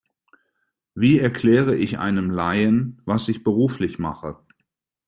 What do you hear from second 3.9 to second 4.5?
mache?